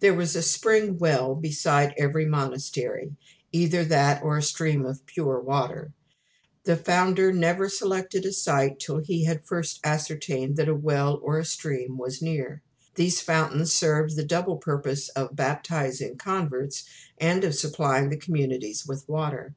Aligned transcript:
There 0.00 0.12
was 0.12 0.34
a 0.34 0.42
spring 0.42 0.98
well 0.98 1.36
beside 1.36 1.94
every 1.96 2.26
monastery, 2.26 3.14
either 3.52 3.84
that, 3.84 4.20
or 4.20 4.36
a 4.36 4.42
stream 4.42 4.84
of 4.84 5.06
pure 5.06 5.38
water. 5.38 5.92
The 6.64 6.74
founder 6.76 7.32
never 7.32 7.68
selected 7.68 8.24
a 8.26 8.32
site 8.32 8.80
till 8.80 8.98
he 8.98 9.22
had 9.22 9.46
first 9.46 9.78
ascertained 9.84 10.56
that 10.56 10.68
a 10.68 10.74
well 10.74 11.20
or 11.22 11.38
a 11.38 11.44
stream 11.44 11.96
was 11.96 12.20
near. 12.20 12.60
These 12.96 13.20
fountains 13.20 13.72
served 13.72 14.16
the 14.16 14.24
double 14.24 14.56
purpose 14.56 15.10
of 15.10 15.36
baptising 15.36 16.16
converts 16.16 16.82
and 17.18 17.44
of 17.44 17.54
supplying 17.54 18.10
the 18.10 18.16
communities 18.16 18.84
with 18.84 19.08
water. 19.08 19.54